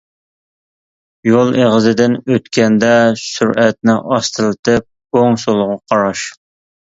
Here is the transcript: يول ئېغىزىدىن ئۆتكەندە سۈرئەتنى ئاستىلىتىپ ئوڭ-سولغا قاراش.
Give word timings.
يول 1.31 1.51
ئېغىزىدىن 1.57 2.15
ئۆتكەندە 2.35 2.89
سۈرئەتنى 3.23 3.97
ئاستىلىتىپ 4.15 5.21
ئوڭ-سولغا 5.21 5.79
قاراش. 5.93 6.25